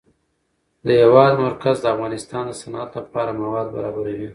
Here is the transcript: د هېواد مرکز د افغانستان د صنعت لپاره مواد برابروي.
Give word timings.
د 0.85 0.87
هېواد 1.01 1.33
مرکز 1.45 1.75
د 1.81 1.85
افغانستان 1.95 2.43
د 2.47 2.51
صنعت 2.61 2.89
لپاره 2.99 3.37
مواد 3.41 3.67
برابروي. 3.75 4.27